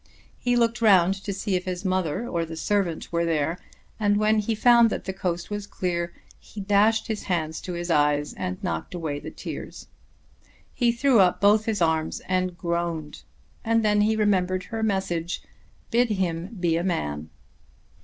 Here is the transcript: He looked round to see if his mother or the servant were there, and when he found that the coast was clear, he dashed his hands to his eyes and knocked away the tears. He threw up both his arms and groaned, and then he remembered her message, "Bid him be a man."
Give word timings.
He 0.39 0.55
looked 0.55 0.81
round 0.81 1.13
to 1.23 1.31
see 1.31 1.53
if 1.55 1.65
his 1.65 1.85
mother 1.85 2.27
or 2.27 2.43
the 2.43 2.55
servant 2.55 3.11
were 3.13 3.23
there, 3.23 3.59
and 3.99 4.17
when 4.17 4.39
he 4.39 4.55
found 4.55 4.89
that 4.89 5.03
the 5.05 5.13
coast 5.13 5.51
was 5.51 5.67
clear, 5.67 6.11
he 6.39 6.59
dashed 6.59 7.05
his 7.05 7.25
hands 7.25 7.61
to 7.61 7.73
his 7.73 7.91
eyes 7.91 8.33
and 8.33 8.57
knocked 8.63 8.95
away 8.95 9.19
the 9.19 9.29
tears. 9.29 9.89
He 10.73 10.91
threw 10.91 11.19
up 11.19 11.39
both 11.39 11.65
his 11.65 11.83
arms 11.83 12.19
and 12.27 12.57
groaned, 12.57 13.21
and 13.63 13.85
then 13.85 14.01
he 14.01 14.15
remembered 14.15 14.63
her 14.63 14.81
message, 14.81 15.43
"Bid 15.91 16.09
him 16.09 16.47
be 16.59 16.77
a 16.77 16.83
man." 16.83 17.29